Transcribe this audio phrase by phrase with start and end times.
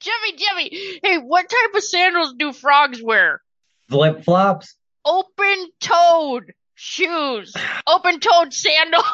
[0.00, 0.98] Jimmy, Jimmy.
[1.02, 3.40] Hey, what type of sandals do frogs wear?
[3.88, 4.74] Flip flops?
[5.04, 7.54] Open toed shoes.
[7.86, 9.04] Open toed sandals.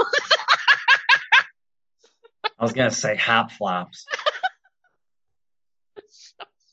[2.59, 4.07] I was gonna say hop flops.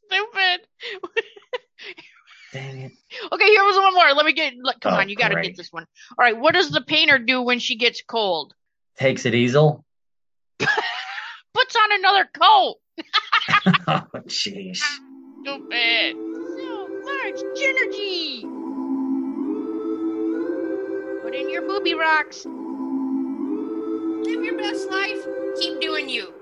[0.06, 0.62] Stupid.
[2.52, 2.92] Dang it.
[3.32, 4.12] Okay, here was one more.
[4.14, 4.54] Let me get.
[4.64, 5.86] Let, come Oh, on, you got to get this one.
[6.18, 8.54] All right, what does the painter do when she gets cold?
[8.98, 9.86] Takes it easel?
[10.60, 12.78] Puts on another coat.
[14.14, 14.78] oh, jeez.
[15.42, 16.16] Stupid.
[16.58, 18.42] So much energy.
[21.24, 22.46] Put in your booby rocks.
[22.46, 25.26] Live your best life.
[25.60, 26.39] Keep doing you.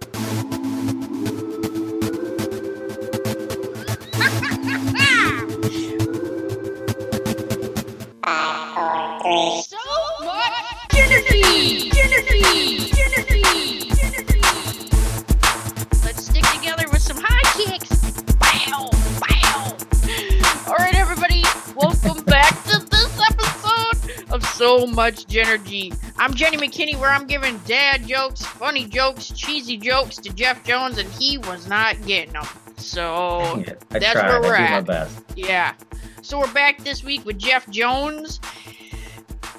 [24.77, 25.97] So Much Genergy.
[26.19, 30.99] I'm Jenny McKinney, where I'm giving dad jokes, funny jokes, cheesy jokes to Jeff Jones,
[30.99, 32.45] and he was not getting them.
[32.75, 34.29] So, that's tried.
[34.29, 35.09] where we're at.
[35.35, 35.73] yeah.
[36.21, 38.39] So we're back this week with Jeff Jones.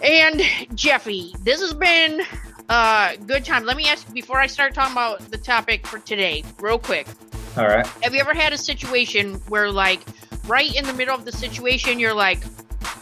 [0.05, 0.41] And
[0.77, 2.23] Jeffy, this has been
[2.69, 3.65] a good time.
[3.65, 7.09] Let me ask you before I start talking about the topic for today, real quick.
[7.57, 7.85] All right.
[8.03, 10.01] Have you ever had a situation where, like,
[10.47, 12.39] right in the middle of the situation, you're like,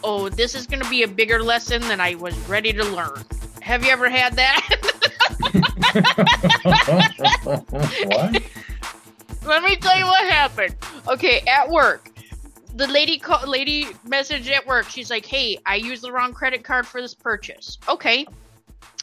[0.04, 3.24] oh, this is going to be a bigger lesson than I was ready to learn?
[3.62, 4.60] Have you ever had that?
[8.04, 8.42] what?
[9.44, 10.74] Let me tell you what happened.
[11.08, 12.10] Okay, at work,
[12.74, 14.88] the lady call, lady message at work.
[14.88, 18.26] She's like, "Hey, I used the wrong credit card for this purchase." Okay,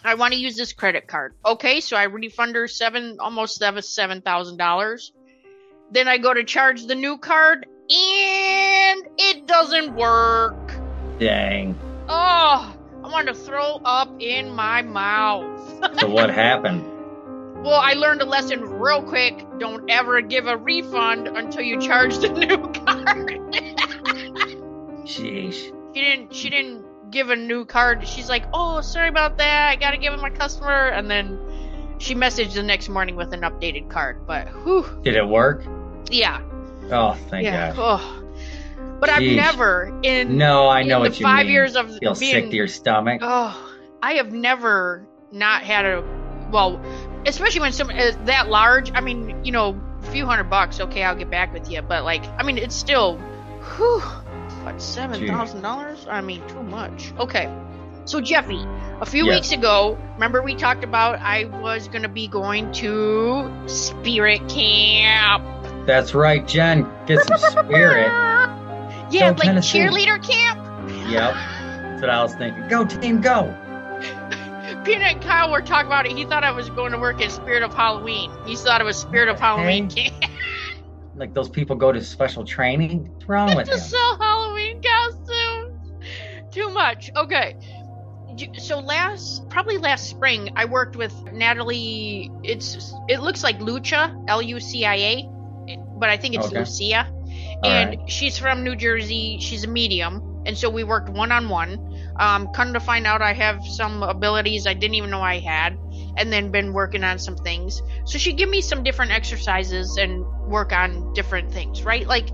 [0.04, 1.34] I want to use this credit card.
[1.46, 5.12] Okay, so I refund her seven, almost seven, seven thousand dollars.
[5.92, 10.63] Then I go to charge the new card, and it doesn't work.
[11.20, 11.78] Dang.
[12.10, 15.52] Oh, I wanted to throw up in my mouth.
[16.00, 16.84] So what happened?
[17.64, 19.46] Well, I learned a lesson real quick.
[19.60, 23.40] Don't ever give a refund until you charge the new card.
[25.06, 25.72] Sheesh.
[25.94, 28.08] she didn't she didn't give a new card.
[28.08, 29.70] She's like, "Oh, sorry about that.
[29.70, 31.40] I got to give it my customer." And then
[32.00, 34.26] she messaged the next morning with an updated card.
[34.26, 35.64] But whew, Did it work?
[36.10, 36.42] yeah.
[36.92, 37.74] Oh, thank yeah.
[37.74, 38.00] God.
[38.02, 38.23] Oh.
[39.04, 39.36] But I've Jeez.
[39.36, 41.54] never in No, I know in what the you 5 mean.
[41.54, 43.20] years of Feel being sick to your stomach.
[43.22, 43.72] Oh,
[44.02, 46.04] I have never not had a
[46.52, 46.80] well,
[47.26, 48.94] especially when someone is uh, that large.
[48.94, 50.80] I mean, you know, a few hundred bucks.
[50.80, 51.82] Okay, I'll get back with you.
[51.82, 53.18] But like, I mean, it's still,
[53.76, 54.00] whew,
[54.64, 56.08] what seven thousand dollars?
[56.10, 57.12] I mean, too much.
[57.20, 57.54] Okay,
[58.06, 58.64] so Jeffy,
[59.02, 59.36] a few Yes.
[59.36, 65.44] weeks ago, remember we talked about I was gonna be going to Spirit Camp.
[65.86, 66.90] That's right, Jen.
[67.06, 68.10] Get some spirit.
[69.14, 69.80] Yeah, Go like Tennessee.
[69.80, 70.60] cheerleader camp.
[71.10, 71.34] Yep.
[71.34, 72.68] That's what I was thinking.
[72.68, 73.56] Go, team, go.
[74.84, 76.12] Peanut and Kyle were talking about it.
[76.18, 78.32] He thought I was going to work at Spirit of Halloween.
[78.46, 80.16] He thought it was Spirit of Halloween camp.
[81.16, 83.08] Like those people go to special training.
[83.14, 83.80] What's wrong with to them?
[83.80, 85.92] sell Halloween costumes.
[86.52, 87.12] Too much.
[87.16, 87.56] Okay.
[88.58, 92.32] So last, probably last spring, I worked with Natalie.
[92.44, 95.30] It's it looks like Lucia, L U C I A,
[96.00, 96.60] but I think it's Okay.
[96.60, 97.14] Lucia.
[97.62, 98.10] All and right.
[98.10, 99.38] she's from New Jersey.
[99.40, 101.80] She's a medium, and so we worked one on one.
[102.20, 105.78] Um, come to find out, I have some abilities I didn't even know I had,
[106.18, 107.82] and then been working on some things.
[108.06, 112.06] So she give me some different exercises and work on different things, right?
[112.08, 112.30] Like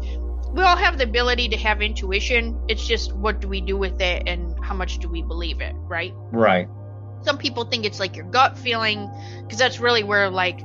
[0.51, 2.59] we all have the ability to have intuition.
[2.67, 5.75] It's just what do we do with it, and how much do we believe it,
[5.87, 6.13] right?
[6.31, 6.67] Right.
[7.21, 9.09] some people think it's like your gut feeling
[9.43, 10.61] because that's really where like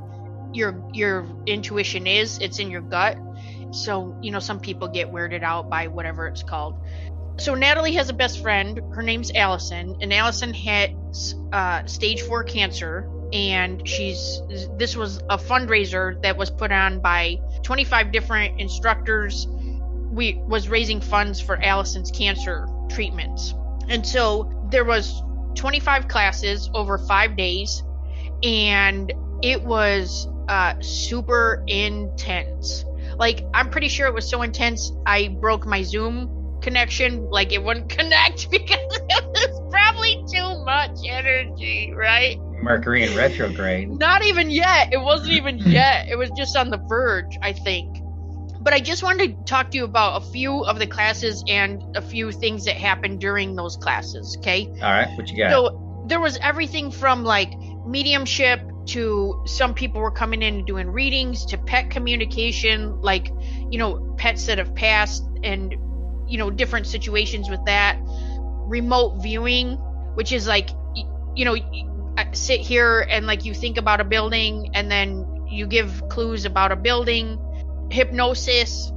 [0.53, 3.19] your your intuition is it's in your gut
[3.74, 6.78] so you know some people get weirded out by whatever it's called.
[7.36, 8.80] So natalie has a best friend.
[8.94, 10.96] Her name's allison and allison had
[11.52, 14.40] uh, stage four cancer and she's
[14.78, 19.49] this was a fundraiser that was put on by 25 different instructors.
[20.12, 23.54] We was raising funds for allison's cancer treatments.
[23.88, 25.20] And so there was
[25.56, 27.82] 25 classes over five days
[28.43, 29.12] and
[29.43, 32.84] it was uh, super intense
[33.19, 37.62] like i'm pretty sure it was so intense i broke my zoom connection like it
[37.62, 43.90] wouldn't connect because it was probably too much energy right Mercury in retrograde.
[43.90, 44.93] not even yet.
[44.93, 46.08] It wasn't even yet.
[46.08, 47.99] It was just on the verge, I think.
[48.62, 51.82] But I just wanted to talk to you about a few of the classes and
[51.94, 54.66] a few things that happened during those classes, okay?
[54.66, 55.08] All right.
[55.19, 55.50] What you got?
[55.50, 57.52] So there was everything from like
[57.87, 63.28] mediumship to some people were coming in and doing readings to pet communication like
[63.70, 65.75] you know pets that have passed and
[66.26, 67.98] you know different situations with that.
[68.66, 69.78] Remote viewing
[70.14, 70.70] which is like
[71.34, 71.56] you know
[72.32, 76.72] sit here and like you think about a building and then you give clues about
[76.72, 77.38] a building.
[77.90, 78.92] Hypnosis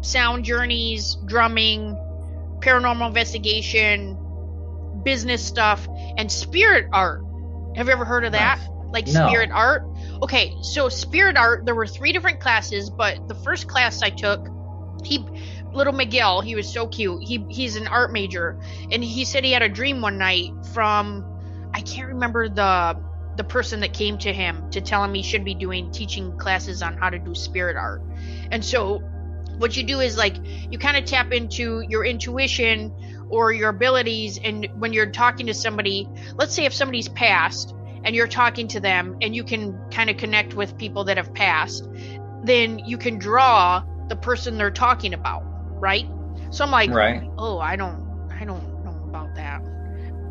[0.00, 1.96] sound journeys drumming
[2.60, 4.16] paranormal investigation
[5.04, 7.22] business stuff and spirit art.
[7.76, 8.58] Have you ever heard of that?
[8.58, 8.68] Nice.
[8.92, 9.28] Like No.
[9.28, 9.84] spirit art.
[10.22, 14.48] Okay so spirit art there were three different classes but the first class i took
[15.04, 15.24] he
[15.72, 17.22] little miguel he was so cute.
[17.22, 18.58] He he's an art major.
[18.90, 21.24] And he said he had a dream one night from
[21.74, 22.98] i can't remember the
[23.36, 26.82] the person that came to him to tell him he should be doing teaching classes
[26.82, 28.02] on how to do spirit art.
[28.50, 28.98] And so
[29.58, 30.34] what you do is like
[30.70, 32.92] you kind of tap into your intuition
[33.28, 37.74] or your abilities and when you're talking to somebody let's say if somebody's passed
[38.08, 41.32] and you're talking to them and you can kind of connect with people that have
[41.34, 41.86] passed
[42.42, 45.42] then you can draw the person they're talking about
[45.78, 46.06] right
[46.50, 47.22] so i'm like Right.
[47.36, 48.02] oh i don't
[48.40, 49.60] i don't know about that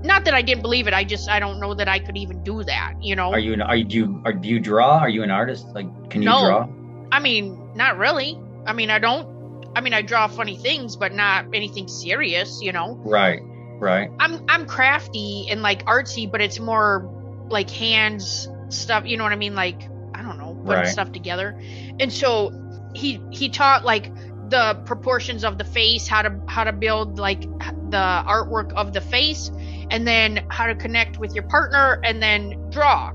[0.04, 2.42] not that i didn't believe it i just i don't know that i could even
[2.42, 4.98] do that you know Are you an, are you do you, are, do you draw?
[4.98, 5.68] Are you an artist?
[5.76, 6.42] Like can you No.
[6.42, 6.68] draw?
[7.12, 9.28] i mean not really i mean i don't
[9.76, 13.40] i mean i draw funny things but not anything serious you know Right.
[13.80, 14.10] Right.
[14.20, 17.14] I'm I'm crafty and like artsy, but it's more
[17.50, 19.06] like hands stuff.
[19.06, 19.56] You know what I mean?
[19.56, 20.86] Like I don't know, putting Right.
[20.86, 21.60] stuff together.
[22.00, 22.52] And so
[22.94, 24.12] he he taught like
[24.50, 29.02] the proportions of the face, how to how to build like the artwork of the
[29.02, 29.52] face,
[29.90, 33.12] and then how to connect with your partner, and then draw.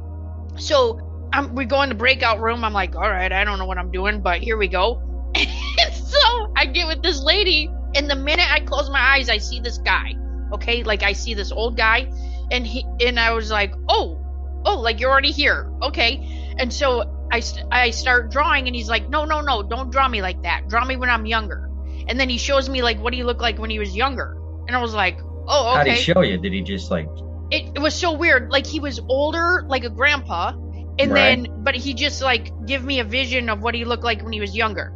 [0.58, 1.00] So
[1.32, 2.64] I'm, we go in the breakout room.
[2.64, 5.02] I'm like, all right, I don't know what I'm doing, but here we go.
[5.34, 9.38] and so I get with this lady, and the minute I close my eyes, I
[9.38, 10.14] see this guy
[10.52, 12.06] okay like i see this old guy
[12.50, 14.21] and he and i was like oh
[14.64, 18.88] oh like you're already here okay and so i st- i start drawing and he's
[18.88, 21.68] like no no no don't draw me like that draw me when i'm younger
[22.08, 24.36] and then he shows me like what he looked like when he was younger
[24.66, 25.18] and i was like
[25.48, 25.78] oh okay.
[25.78, 26.38] How did he show you?
[26.38, 27.06] Did he just like
[27.50, 30.52] it, it was so weird like he was older like a grandpa
[30.98, 31.36] and Right.
[31.44, 34.32] then but he just like give me a vision of what he looked like when
[34.32, 34.92] he was younger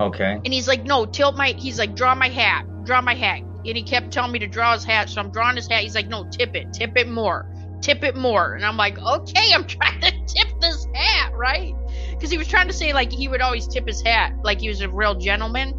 [0.00, 0.32] okay?
[0.44, 1.48] and he's like, no, tilt my.
[1.56, 3.40] He's like, draw my hat, draw my hat.
[3.40, 5.82] And he kept telling me to draw his hat, so I'm drawing his hat.
[5.82, 7.50] He's like, no, tip it, tip it more,
[7.80, 8.54] tip it more.
[8.54, 11.74] And I'm like, okay, I'm trying to tip this hat, right?
[12.10, 14.68] Because he was trying to say like he would always tip his hat, like he
[14.68, 15.74] was a real gentleman.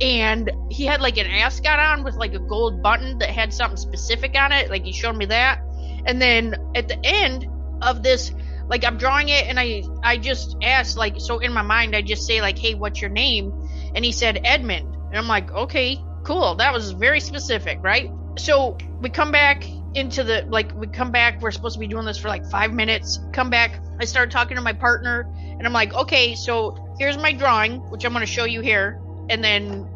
[0.00, 3.76] And he had like an ascot on with like a gold button that had something
[3.76, 4.68] specific on it.
[4.68, 5.60] Like he showed me that.
[6.06, 7.46] And then at the end
[7.80, 8.32] of this,
[8.66, 12.02] like I'm drawing it and I I just asked like so in my mind I
[12.02, 13.52] just say like, hey, what's your name?
[13.94, 14.94] and he said Edmund.
[14.94, 16.56] And I'm like, okay, cool.
[16.56, 18.10] That was very specific, right?
[18.36, 19.64] So we come back
[19.94, 21.40] into the like we come back.
[21.40, 23.20] We're supposed to be doing this for like five minutes.
[23.32, 23.80] Come back.
[24.00, 28.04] I start talking to my partner, and I'm like, okay, so here's my drawing, which
[28.04, 29.00] I'm going to show you here,
[29.30, 29.88] and then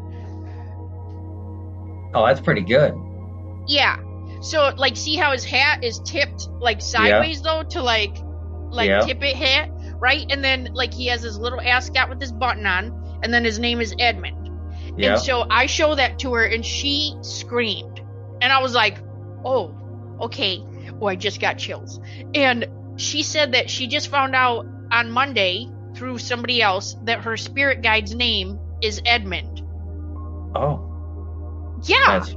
[2.13, 2.93] Oh, that's pretty good.
[3.67, 3.97] yeah.
[4.41, 8.15] So like, see how his hat is tipped like sideways though to like
[8.71, 9.01] like Yeah.
[9.01, 9.69] tip it hat,
[9.99, 10.25] right?
[10.31, 13.59] And then like he has his little ascot with his button on, and then his
[13.59, 14.49] name is Edmund.
[14.97, 15.13] Yeah.
[15.13, 17.99] And so I show that to her and she screamed.
[18.41, 18.97] And I was like,
[19.43, 19.75] oh,
[20.21, 20.63] okay.
[21.01, 21.99] Oh, I just got chills.
[22.33, 22.67] And
[22.97, 27.81] she said that she just found out on Monday through somebody else that her spirit
[27.81, 29.61] guide's name is Edmund.
[30.55, 32.35] oh, Yeah, that's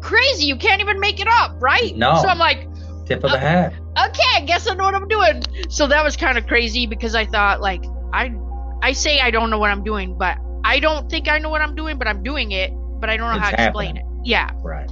[0.00, 0.46] crazy.
[0.46, 1.96] You can't even make it up, right?
[1.96, 2.16] No.
[2.16, 2.68] So I'm like,
[3.06, 3.72] tip of the uh, hat.
[4.08, 5.42] okay, I guess I know what I'm doing.
[5.68, 8.34] So that was kind of crazy because I thought like I
[8.82, 11.60] I say I don't know what I'm doing, but I don't think I know what
[11.60, 14.04] I'm doing, but I'm doing it, but I don't know It's how to explain it.
[14.24, 14.50] Yeah.
[14.56, 14.90] Right.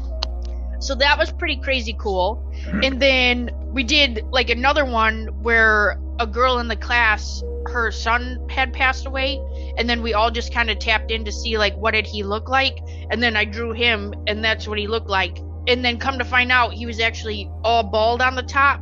[0.82, 2.44] So that was pretty crazy cool.
[2.64, 2.80] Mm-hmm.
[2.82, 8.46] And then we did like another one where a girl in the class, her son
[8.50, 9.40] had passed away,
[9.78, 12.22] and then we all just kind of tapped in to see like what did he
[12.22, 12.78] look like,
[13.10, 15.38] and then I drew him, and that's what he looked like.
[15.68, 18.80] And then come to find out, he was actually all bald on the top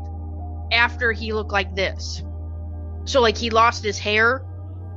[0.73, 2.23] after he looked like this.
[3.05, 4.45] So like he lost his hair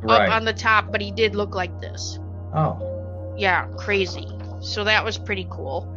[0.01, 0.27] Right.
[0.27, 2.19] up on the top, but he did look like this
[2.53, 4.27] oh, yeah, crazy.
[4.61, 5.89] So that was pretty cool.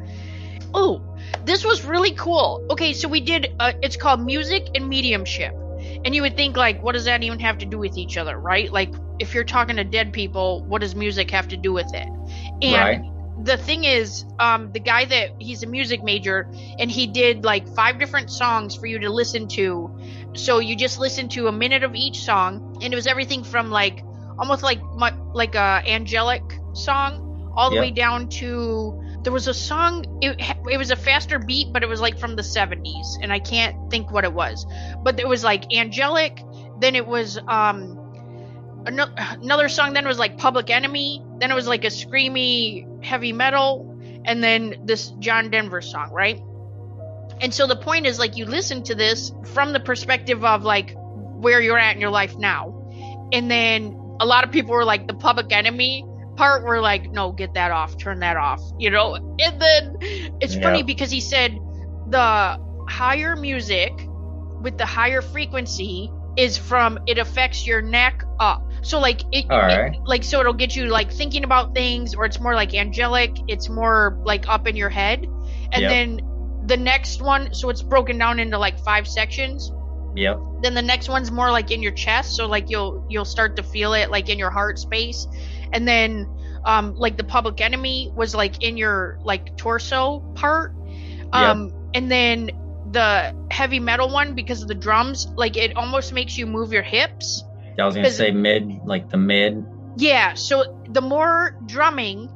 [0.77, 1.03] Oh,
[1.45, 2.67] this was really cool.
[2.71, 3.49] Okay, so we did.
[3.59, 5.55] Uh, it's called music and mediumship,
[6.05, 8.39] and you would think like, what does that even have to do with each other,
[8.39, 8.71] right?
[8.71, 12.09] Like, if you're talking to dead people, what does music have to do with it?
[12.63, 13.01] And right.
[13.45, 16.47] the thing is, um, the guy that he's a music major,
[16.79, 19.99] and he did like five different songs for you to listen to.
[20.35, 23.71] So you just listen to a minute of each song, and it was everything from
[23.71, 24.03] like
[24.39, 24.81] almost like
[25.33, 26.43] like a angelic
[26.75, 27.81] song, all the Yep.
[27.81, 30.41] way down to there was a song it,
[30.71, 33.91] it was a faster beat but it was like from the 70s and i can't
[33.91, 34.65] think what it was.
[35.03, 36.45] But it was like angelic
[36.79, 37.99] then it was um
[38.87, 43.33] another song then it was like public enemy then it was like a screamy heavy
[43.33, 46.41] metal and then this john denver song right?
[47.41, 50.95] And so the point is like you listen to this from the perspective of like
[50.97, 53.29] where you're at in your life now.
[53.33, 56.05] And then a lot of people were like the public enemy
[56.37, 59.15] part where like no get that off turn that off you know?
[59.15, 59.97] And then
[60.41, 60.63] it's Yeah.
[60.63, 61.59] funny because he said
[62.09, 63.93] the higher music
[64.63, 68.63] with the higher frequency is from it affects your neck up.
[68.83, 72.39] So like it, it- like so it'll get you like thinking about things or it's
[72.41, 75.27] more like angelic it's more like up in your head.
[75.73, 75.91] And Yep.
[75.91, 76.21] then
[76.67, 79.73] the next one so it's broken down into like five sections.
[80.15, 80.39] Yep.
[80.63, 82.37] then the next one's more like in your chest.
[82.37, 85.27] So like you'll you'll start to feel it like in your heart space
[85.73, 86.29] and then
[86.65, 90.73] um like the public enemy was like in your like torso part.
[91.33, 92.51] Um and then
[92.93, 96.83] the heavy metal one because of the drums like it almost makes you move your
[96.83, 97.43] hips.
[97.79, 99.65] I was gonna say mid, like the mid.
[99.99, 102.31] yeah so the more drumming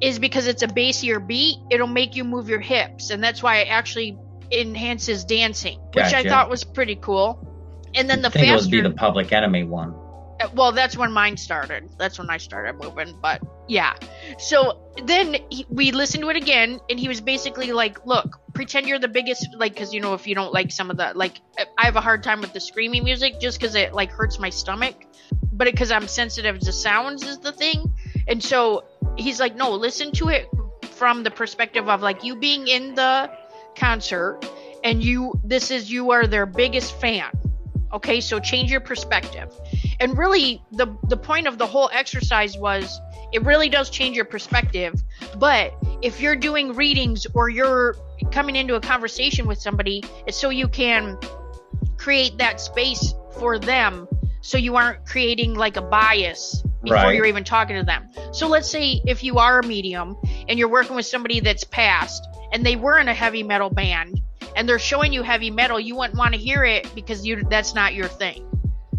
[0.00, 3.58] is because it's a bassier beat it'll make you move your hips and that's why
[3.58, 4.18] it actually
[4.50, 7.46] enhances dancing which i thought was pretty cool.
[7.94, 9.94] And then the I think it faster would be the Public Enemy one.
[10.54, 11.88] Well that's when mine started.
[11.98, 13.94] That's when i started moving but yeah.
[14.38, 18.88] So then he, we listened to it again and he was basically like look pretend
[18.88, 21.40] you're the biggest like because you know if you don't like some of the like
[21.78, 24.50] i have a hard time with the screaming music just because it like hurts my
[24.50, 25.06] stomach
[25.52, 27.92] but because i'm sensitive to sounds is the thing.
[28.28, 28.84] And so
[29.16, 30.48] he's like no listen to it
[30.92, 33.30] from the perspective of like you being in the
[33.76, 34.40] concert
[34.84, 37.30] and you this is you are their biggest fan
[37.92, 39.52] okay so change your perspective.
[40.00, 43.00] And really the the point of the whole exercise was
[43.32, 44.94] it really does change your perspective.
[45.38, 47.96] But if you're doing readings or you're
[48.32, 51.18] coming into a conversation with somebody it's so you can
[51.96, 54.06] create that space for them
[54.42, 57.14] so you aren't creating like a bias before Right.
[57.14, 58.08] you're even talking to them.
[58.32, 60.16] So let's say if you are a medium
[60.48, 64.20] and you're working with somebody that's passed and they were in a heavy metal band
[64.56, 67.74] and they're showing you heavy metal you wouldn't want to hear it because you that's
[67.74, 68.46] not your thing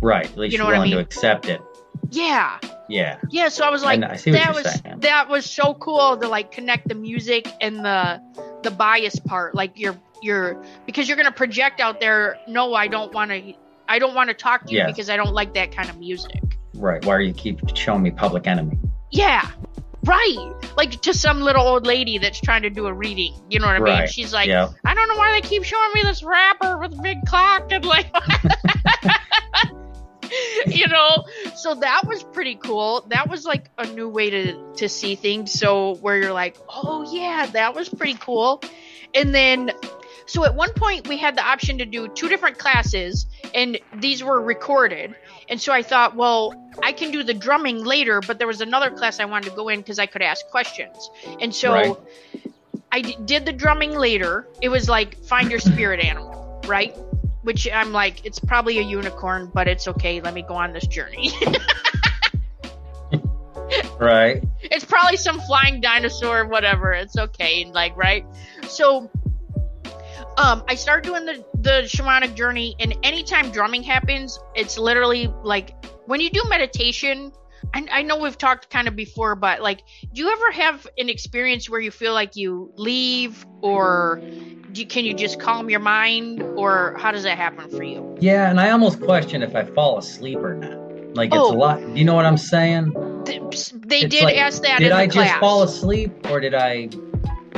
[0.03, 0.25] Right.
[0.25, 1.61] At least You know you're what I willing to accept it.
[2.09, 2.57] yeah
[2.89, 3.17] Yeah.
[3.29, 4.99] yeah so i was like I that was saying.
[5.01, 8.21] that was so cool to like connect the music and the
[8.63, 13.13] the bias part like you're you're because you're gonna project out there no i don't
[13.13, 13.53] want to
[13.89, 14.91] i don't want to talk to you Yes.
[14.91, 16.41] because i don't like that kind of music
[16.73, 17.03] Right.
[17.05, 18.77] Why are you keep showing me Public Enemy?
[19.11, 19.47] yeah
[20.03, 20.53] right.
[20.77, 23.33] Like to some little old lady that's trying to do a reading.
[23.49, 24.07] You know what i mean?
[24.07, 24.69] She's like yeah.
[24.85, 27.85] I don't know why they keep showing me this rapper with a big cock and
[27.85, 28.07] like
[30.67, 31.25] you know?
[31.55, 33.05] So that was pretty cool.
[33.09, 35.51] That was like a new way to to see things.
[35.51, 38.61] So where you're like oh yeah that was pretty cool.
[39.13, 39.71] And then
[40.31, 44.23] so at one point we had the option to do two different classes and these
[44.23, 45.13] were recorded
[45.49, 48.89] and so i thought well i can do the drumming later but there was another
[48.91, 51.09] class i wanted to go in because i could ask questions
[51.41, 51.95] and so Right.
[52.93, 54.45] I d- did the drumming later.
[54.61, 56.93] It was like find your spirit animal, right?
[57.43, 60.19] Which I'm like, it's probably a unicorn, but it's okay.
[60.19, 61.31] Let me go on this journey.
[63.97, 64.43] Right.
[64.59, 66.91] it's probably some flying dinosaur, whatever.
[66.91, 68.25] It's okay, like right.
[68.67, 69.09] So,
[70.37, 75.73] um, I start doing the the shamanic journey, and anytime drumming happens, it's literally like
[76.05, 77.31] when you do meditation.
[77.73, 79.83] I, I know we've talked kind of before, but like,
[80.13, 84.19] do you ever have an experience where you feel like you leave, or
[84.71, 88.17] do you, can you just calm your mind, or how does that happen for you?
[88.19, 91.15] Yeah, and I almost question if I fall asleep or not.
[91.15, 91.53] Like it's Oh.
[91.53, 91.79] a lot.
[91.79, 92.93] Do you know what I'm saying?
[93.25, 95.27] Th- They It's did like, ask that Did in the I class.
[95.29, 96.89] just fall asleep or did I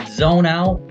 [0.10, 0.82] zone out?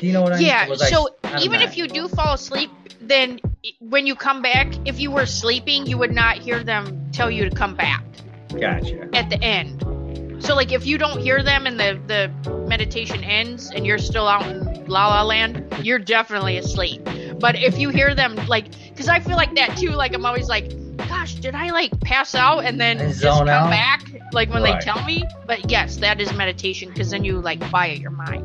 [0.00, 0.46] Do you know what I mean?
[0.46, 3.40] Yeah, Was so I even if you do fall asleep, then
[3.80, 7.48] when you come back, if you were sleeping, you would not hear them tell you
[7.48, 8.04] to come back
[8.50, 9.08] Gotcha.
[9.14, 10.42] at the end.
[10.42, 14.26] So like if you don't hear them and the the meditation ends and you're still
[14.28, 17.02] out in la la land, you're definitely asleep.
[17.38, 20.48] But if you hear them like cuz I feel like that too like I'm always
[20.48, 20.72] like
[21.08, 23.70] gosh, did I like pass out and then just come out?
[23.70, 24.78] back like when Right.
[24.80, 25.24] they tell me?
[25.46, 28.44] But yes, that is meditation cuz then you like quiet your mind.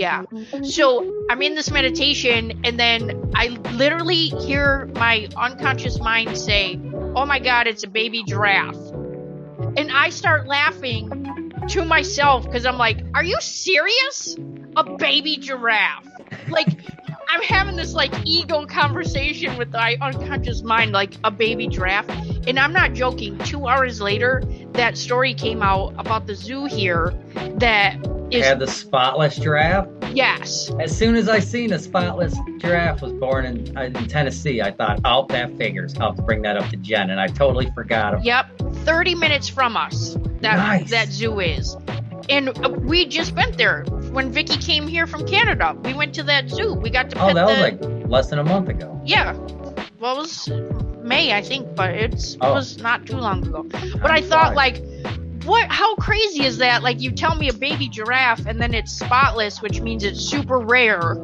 [0.00, 0.24] Yeah.
[0.62, 6.80] So I'm in this meditation, and then I literally hear my unconscious mind say,
[7.14, 8.78] Oh my God, it's a baby giraffe.
[9.76, 14.38] And I start laughing to myself because I'm like, Are you serious?
[14.74, 16.06] A baby giraffe.
[16.48, 16.68] Like,
[17.32, 22.08] I'm having this like ego conversation with my unconscious mind, like a baby giraffe.
[22.46, 23.38] And I'm not joking.
[23.38, 27.14] Two hours later, that story came out about the zoo here
[27.58, 27.96] that
[28.30, 29.86] Is- had the spotless giraffe.
[30.12, 30.70] yes.
[30.80, 35.00] As soon as I seen a spotless giraffe was born in, in Tennessee, I thought,
[35.04, 35.94] oh, that figures.
[36.00, 38.20] I'll have to bring that up to Jen, and I totally forgot him.
[38.24, 38.46] Yep,
[38.84, 40.16] 30 minutes from us.
[40.40, 40.90] That Nice.
[40.90, 41.76] that zoo is,
[42.30, 45.76] and uh, we just went there when Vicky came here from Canada.
[45.84, 46.74] We went to that zoo.
[46.74, 49.00] We got to oh, pet Oh, that was the like less than a month ago.
[49.04, 49.34] yeah.
[49.98, 50.48] Well, it was
[51.02, 52.50] May, I think, but it's Oh.
[52.50, 53.64] it was not too long ago.
[54.00, 54.82] But I thought like.
[55.44, 55.68] What?
[55.70, 56.82] How crazy is that?
[56.82, 60.58] Like you tell me a baby giraffe, and then it's spotless, which means it's super
[60.58, 61.16] rare,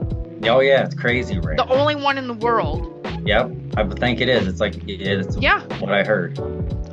[0.44, 1.56] Oh yeah, it's crazy rare.
[1.56, 2.92] the only one in the world.
[3.26, 4.46] Yep, I think it is.
[4.46, 6.38] It's like it's Yeah, what I heard.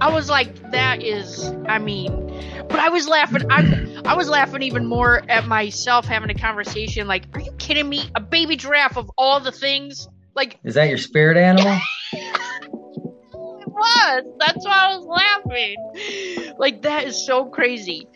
[0.02, 2.23] I was like, that is, I mean,
[2.70, 3.44] but I was laughing.
[3.50, 7.08] I, I was laughing even more at myself having a conversation.
[7.08, 8.10] Like, are you kidding me?
[8.16, 10.08] A baby giraffe of all the things.
[10.36, 11.78] Like, Is that your spirit animal?
[12.14, 14.24] it was.
[14.40, 16.54] That's why I was laughing.
[16.58, 18.08] Like, that is so crazy.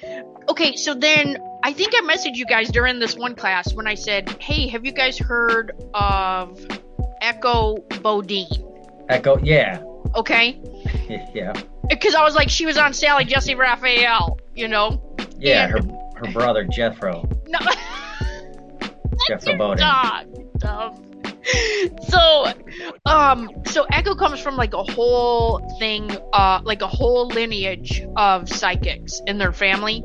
[0.50, 3.96] Okay, so then I think I messaged you guys during this one class when I
[3.96, 6.66] said, hey, have you guys heard of
[7.22, 8.48] Echo Bodine?
[9.10, 9.82] Echo, yeah,
[10.16, 10.60] Okay,
[11.34, 11.54] yeah,
[11.90, 15.02] because I was like, she was on Sally Jessy Raphael, you know.
[15.38, 15.76] yeah.
[15.76, 17.60] And- Her her brother Jethro, No.
[19.28, 19.78] Jethro Bodine.
[19.78, 20.60] dog.
[20.60, 21.04] Dumb.
[22.10, 22.52] So,
[23.06, 28.50] um, so Echo comes from like a whole thing, uh, like a whole lineage of
[28.50, 30.04] psychics in their family.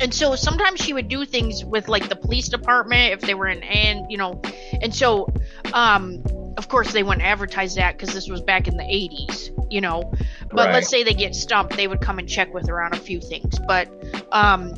[0.00, 3.46] And so sometimes she would do things with like the police department if they were
[3.48, 4.42] in, and you know,
[4.82, 5.32] and so,
[5.72, 6.22] um,
[6.56, 10.12] of course they wouldn't advertise that because this was back in the 80s, you know.
[10.50, 10.72] But Right.
[10.74, 13.20] let's say they get stumped, they would come and check with her on a few
[13.20, 13.58] things.
[13.66, 13.88] But,
[14.32, 14.74] um,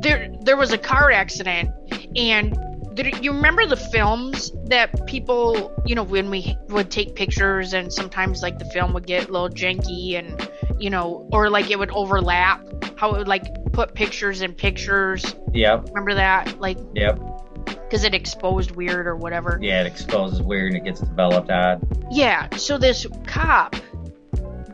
[0.00, 1.70] there there was a car accident
[2.16, 2.56] and
[2.94, 7.92] there, you remember the films that people you know when we would take pictures and
[7.92, 11.78] sometimes like the film would get a little janky and you know or like it
[11.78, 12.60] would overlap
[12.96, 17.18] how it would like put pictures in pictures Yep, remember that like yep.
[17.88, 19.58] Because it exposed weird or whatever.
[19.60, 21.86] Yeah, it exposes weird and it gets developed odd.
[22.10, 23.76] yeah so this cop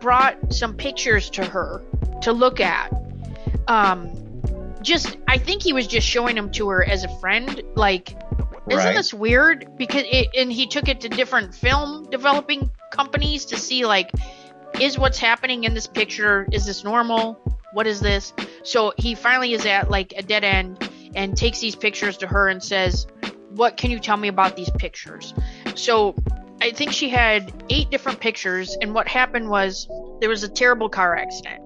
[0.00, 1.83] brought some pictures to her
[2.23, 2.92] to look at.
[3.69, 4.19] Um
[4.83, 8.16] just i think he was just showing them to her as a friend like
[8.70, 9.77] isn't this weird?
[9.77, 14.11] Because it and he took it to different film developing companies to see like
[14.81, 17.35] is what's happening in this picture is this normal?
[17.72, 18.33] What is this?
[18.62, 20.79] So he finally is at like a dead end
[21.14, 23.07] and takes these pictures to her and says
[23.51, 25.35] what can you tell me about these pictures?
[25.75, 26.14] So
[26.62, 29.88] i think she had eight different pictures and what happened was
[30.20, 31.61] there was a terrible car accident.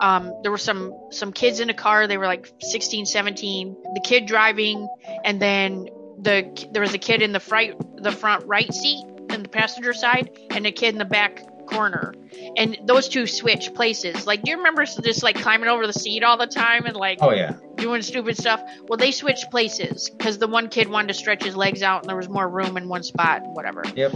[0.00, 4.00] Um, there were some some kids in a car they were like 16 17 the
[4.00, 4.88] kid driving
[5.24, 5.88] and then
[6.20, 9.92] the there was a kid in the front the front right seat in the passenger
[9.92, 12.14] side and a kid in the back corner.
[12.56, 14.26] And those two switch places.
[14.26, 17.18] Like do you remember just like climbing over the seat all the time and like
[17.20, 18.62] Oh yeah, doing stupid stuff?
[18.88, 22.08] Well they switched places because the one kid wanted to stretch his legs out and
[22.08, 23.82] there was more room in one spot and whatever.
[23.94, 24.14] Yep.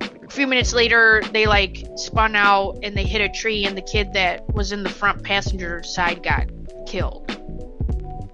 [0.00, 3.82] a few minutes later they like spun out and they hit a tree and the
[3.82, 6.46] kid that was in the front passenger side got
[6.86, 7.40] killed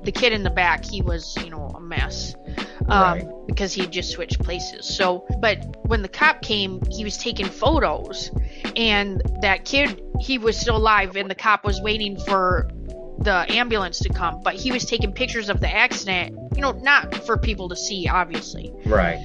[0.04, 2.34] the kid in the back he was you know a mess
[2.88, 3.28] um, Right.
[3.46, 8.30] because he just switched places so but when the cop came he was taking photos
[8.76, 12.68] and that kid he was still alive and the cop was waiting for
[13.18, 17.14] the ambulance to come but he was taking pictures of the accident you know not
[17.26, 19.24] for people to see obviously Right.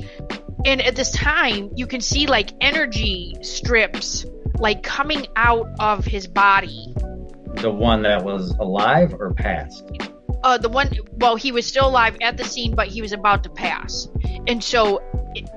[0.65, 4.25] and at this time you can see like energy strips
[4.59, 6.93] like coming out of his body
[7.55, 9.83] The one that was alive or passed.
[10.47, 13.43] Uh the one well he was still alive at the scene but he was about
[13.43, 14.07] to pass.
[14.47, 15.03] And so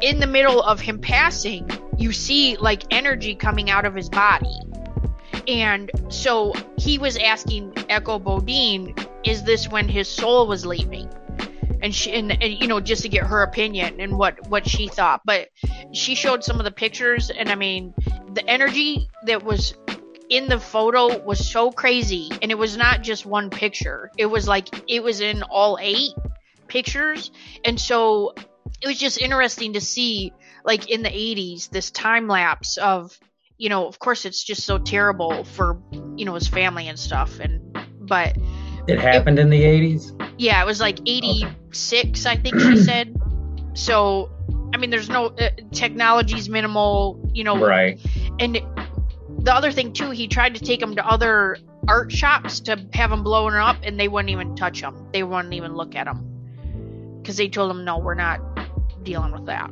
[0.02, 4.58] in the middle of him passing you see like energy coming out of his body.
[5.46, 11.08] And so he was asking echo bodine is this when his soul was leaving?
[11.82, 14.88] And she and, and you know just to get her opinion and what what she
[14.88, 15.20] thought.
[15.24, 15.50] But
[15.92, 17.94] she showed some of the pictures and i mean
[18.34, 19.74] the energy that was
[20.30, 24.46] in the photo was so crazy and it was not just one picture it was
[24.48, 26.12] like it was in all eight
[26.68, 27.30] pictures
[27.64, 28.32] and so
[28.80, 30.32] it was just interesting to see
[30.64, 33.18] like in the 80s this time lapse of
[33.58, 35.80] you know of course it's just so terrible for
[36.16, 38.36] you know his family and stuff and but
[38.86, 40.32] It happened in the 80s.
[40.38, 43.14] yeah, it was like 86, I think she said.
[43.74, 44.30] So,
[44.74, 47.56] I mean, there's no uh, technology's minimal, you know.
[47.56, 48.00] Right.
[48.40, 48.60] And
[49.42, 53.10] the other thing too, he tried to take them to other art shops to have
[53.10, 55.08] them blown up, and they wouldn't even touch them.
[55.12, 58.40] They wouldn't even look at them because they told him, "No, we're not
[59.02, 59.70] dealing with that."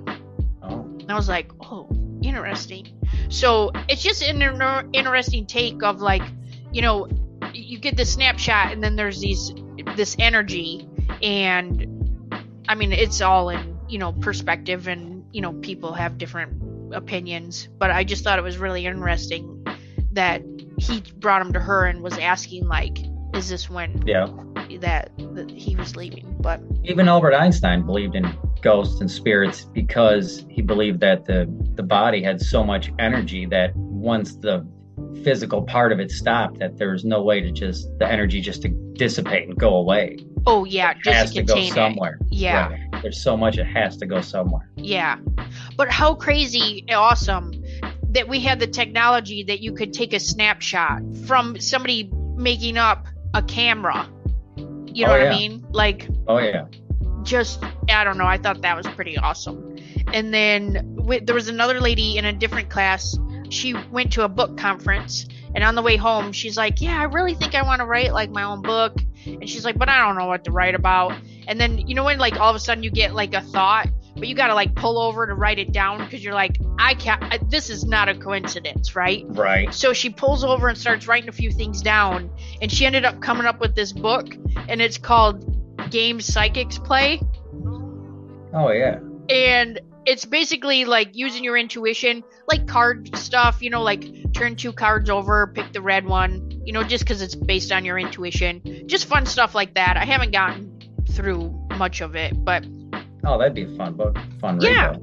[0.63, 0.81] Oh.
[1.01, 1.89] And I was like, oh,
[2.23, 2.87] interesting.
[3.29, 6.23] So it's just an inter- interesting take of like,
[6.73, 7.09] you know,
[7.53, 9.53] you get the snapshot and then there's these
[9.97, 10.89] this energy
[11.23, 11.87] and
[12.69, 17.69] I mean it's all in, you know, perspective and, you know, people have different opinions,
[17.79, 19.58] but I just thought it was really interesting
[20.13, 20.43] that
[20.79, 22.99] he brought him to her and was asking like
[23.35, 24.27] is this when Yeah.
[24.81, 26.35] that, that he was leaving?
[26.41, 28.27] But Even Albert Einstein believed in
[28.63, 33.77] ghosts and spirits because he believed that the the body had so much energy that
[33.77, 34.67] once the
[35.23, 38.63] physical part of it stopped, that there was no way to just the energy just
[38.63, 40.17] to dissipate and go away.
[40.47, 41.75] oh yeah, It has to to go contain it.
[41.75, 42.19] somewhere.
[42.31, 42.69] Yeah.
[42.71, 43.03] Right.
[43.03, 44.71] There's so much it has to go somewhere.
[44.77, 45.19] Yeah.
[45.77, 47.53] But how crazy awesome
[48.11, 53.07] that we had the technology that you could take a snapshot from somebody making up
[53.35, 54.09] a camera.
[54.57, 55.31] You know Oh, what yeah.
[55.33, 55.67] I mean?
[55.71, 56.67] Like Oh yeah.
[57.23, 59.77] just I don't know, I thought that was pretty awesome.
[60.13, 63.19] And then wi- there was another lady in a different class.
[63.51, 67.05] She went to a book conference and on the way home she's like, "Yeah, I
[67.05, 68.95] really think I want to write like my own book."
[69.27, 71.13] And she's like, "But I don't know what to write about."
[71.47, 73.89] And then you know when like all of a sudden you get like a thought,
[74.17, 76.95] but you got to like pull over to write it down because you're like, "I
[76.95, 79.73] can't I, this is not a coincidence, right?" Right.
[79.75, 82.31] So she pulls over and starts writing a few things down,
[82.63, 84.27] and she ended up coming up with this book,
[84.69, 85.45] and it's called
[85.91, 87.21] Games Psychics Play,
[88.55, 88.99] Oh yeah.
[89.29, 94.73] and it's basically like using your intuition, like card stuff, you know, like turn two
[94.73, 98.63] cards over, pick the red one, you know, just because it's based on your intuition,
[98.87, 99.97] just fun stuff like that.
[99.99, 100.79] I haven't gotten
[101.11, 102.65] through much of it, but
[103.25, 104.17] Oh, that'd be a fun book.
[104.41, 104.71] Fun read.
[104.71, 104.97] Yeah.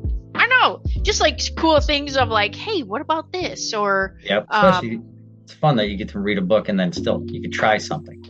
[0.65, 3.73] I know, just like cool things of like, hey, what about this?
[3.73, 4.47] Or Yep.
[4.49, 5.05] Um,
[5.43, 7.77] it's fun that you get to read a book and then still you could try
[7.77, 8.23] something.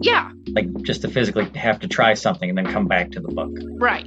[0.00, 3.28] yeah, Like just to physically have to try something and then come back to the
[3.28, 3.50] book.
[3.78, 4.06] right.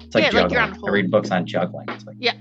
[0.00, 0.50] It's like Yeah, like juggling.
[0.52, 1.86] you're on I read books on juggling.
[1.90, 2.34] It's like, yeah.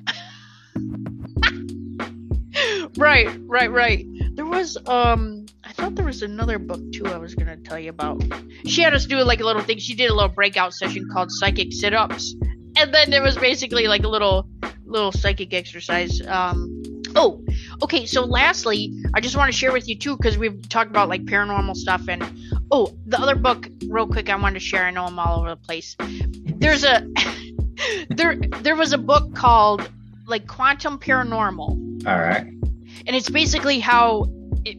[2.98, 4.06] right, right, right.
[4.36, 7.90] There was um I thought there was another book too I was gonna tell you
[7.90, 8.22] about.
[8.66, 9.80] She had us do like a little thing.
[9.80, 12.36] She did a little breakout session called psychic sit ups.
[12.78, 14.48] And then there was basically like a little
[14.86, 16.26] little psychic exercise.
[16.28, 16.82] Um
[17.15, 17.43] oh,
[17.82, 21.10] okay, so lastly, I just want to share with you too, because we've talked about
[21.10, 22.24] like paranormal stuff and
[22.71, 25.50] oh, the other book real quick I wanted to share, I know I'm all over
[25.50, 25.95] the place.
[26.00, 27.08] There's a
[28.10, 29.89] there there was a book called
[30.28, 32.45] like Quantum Paranormal all right.
[32.45, 34.26] and it's basically how
[34.63, 34.78] it,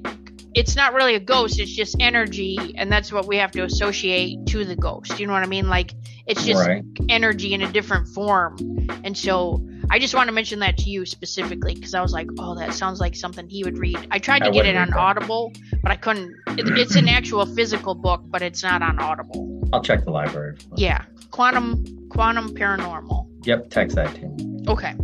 [0.56, 4.44] it's not really a ghost it's just energy and that's what we have to associate
[4.46, 5.92] to the ghost you know what i mean like
[6.26, 6.82] it's just right.
[7.08, 8.56] energy in a different form
[9.04, 12.26] and so i just want to mention that to you specifically because i was like
[12.38, 14.90] oh that sounds like something he would read i tried to I get it on
[14.90, 14.98] that.
[14.98, 19.52] audible but i couldn't it, it's an actual physical book but it's not on audible
[19.72, 20.56] I'll check the library.
[20.76, 23.70] yeah quantum quantum paranormal Yep.
[23.70, 24.64] Text that to me.
[24.68, 24.94] Okay.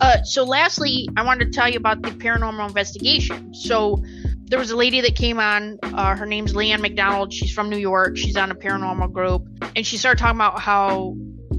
[0.00, 3.52] Uh, so lastly, I wanted to tell you about the paranormal investigation.
[3.54, 4.02] So
[4.46, 5.78] there was a lady that came on.
[5.82, 7.32] Uh, her name's Leanne McDonald.
[7.32, 8.16] She's from New York.
[8.16, 9.42] She's on a paranormal group,
[9.74, 11.14] and she started talking about how,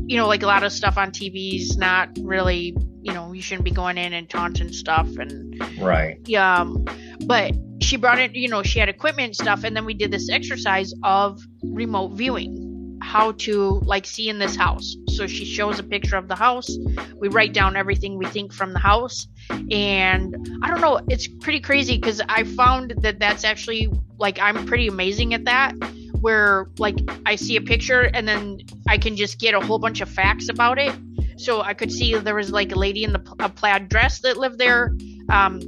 [0.06, 3.42] you know, like a lot of stuff on TV is not really, you know, you
[3.42, 6.20] shouldn't be going in and taunting stuff and Right.
[6.26, 6.86] yeah, um,
[7.26, 8.36] but she brought it.
[8.36, 12.14] you know, she had equipment and stuff, and then we did this exercise of remote
[12.14, 12.67] viewing,
[13.02, 14.96] how to like see in this house.
[15.10, 16.70] So she shows a picture of the house.
[17.18, 19.28] We write down everything we think from the house,
[19.72, 24.66] and I don't know, it's pretty crazy because I found that that's actually like I'm
[24.66, 25.74] pretty amazing at that.
[26.20, 30.02] Where like I see a picture and then I can just get a whole bunch
[30.02, 30.94] of facts about it.
[31.38, 34.38] So I could see there was like a lady in the a plaid dress that
[34.38, 34.96] lived there.
[35.30, 35.60] Um,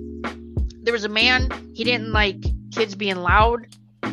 [0.81, 3.67] there was a man he didn't like kids being loud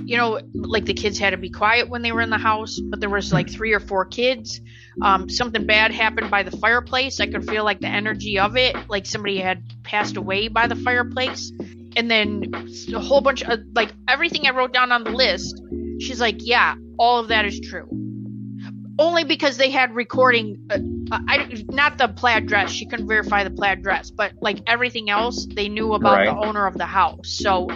[0.07, 2.79] you know like the kids had to be quiet when they were in the house
[2.81, 4.61] but there was like three or four kids.
[5.03, 7.21] Um, something bad happened by the fireplace.
[7.21, 10.77] I could feel like the energy of it like somebody had passed away by the
[10.77, 11.53] fireplace.
[11.97, 12.53] And then
[12.95, 15.63] a whole bunch of like everything i wrote down on the list
[15.99, 17.89] she's like yeah all of that is true.
[18.99, 20.79] Only because they had recording uh,
[21.29, 22.71] I, not the plaid dress.
[22.71, 26.67] She couldn't verify the plaid dress but like everything else they knew about the owner
[26.67, 27.31] of the house.
[27.31, 27.69] So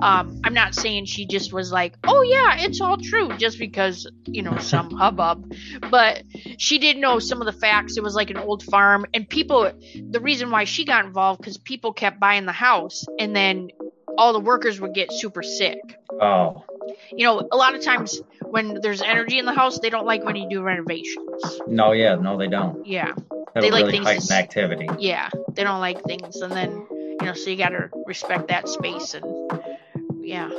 [0.00, 4.10] um, i'm not saying she just was like oh yeah it's all true just because
[4.26, 5.52] you know some hubbub
[5.90, 6.22] but
[6.58, 9.70] she did know some of the facts it was like an old farm and people
[10.10, 13.68] the reason why she got involved because people kept buying the house and then
[14.16, 15.78] all the workers would get super sick
[16.20, 16.64] Oh.
[17.12, 20.24] you know a lot of times when there's energy in the house they don't like
[20.24, 21.92] when you do renovations No.
[21.92, 22.14] Yeah.
[22.16, 22.86] No, they don't.
[22.86, 23.12] yeah
[23.54, 24.88] That'll like really things activity.
[24.98, 28.68] yeah they don't like things and then you know so you got to respect that
[28.68, 29.24] space and
[30.28, 30.50] yeah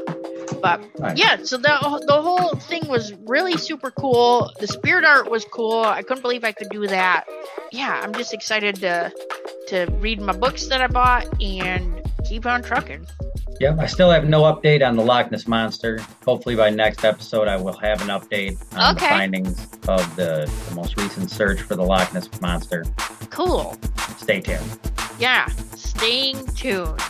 [0.61, 1.15] but Right.
[1.17, 5.83] yeah so the, the whole thing was really super cool the spirit art was cool
[5.83, 7.25] i couldn't believe i could do that
[7.71, 9.11] yeah i'm just excited to
[9.67, 13.05] to read my books that i bought and keep on trucking
[13.61, 15.99] Yep, I still have no update on the Loch Ness monster.
[16.23, 20.75] Hopefully, by next episode, I will have an update on the findings of the, the
[20.75, 22.85] most recent search for the Loch Ness monster.
[23.31, 23.77] Cool.
[24.15, 24.79] Stay tuned.
[25.19, 27.01] Yeah, staying tuned.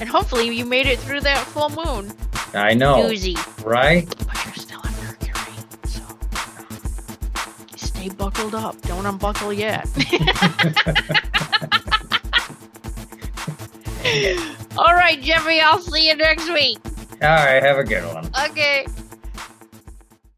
[0.00, 2.12] And hopefully you made it through that full moon.
[2.54, 3.36] I know, Doozy.
[3.64, 4.06] right?
[4.26, 5.52] But you're still on Mercury,
[5.84, 6.02] so
[6.34, 8.80] uh, stay buckled up.
[8.82, 9.88] Don't unbuckle yet.
[14.78, 16.78] All right, Jeffrey, I'll see you next week.
[17.22, 18.26] All right, have a good one.
[18.50, 18.86] Okay.